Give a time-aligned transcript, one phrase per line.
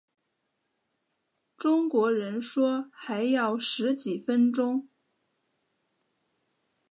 [1.55, 4.89] 中国人说还要十几分钟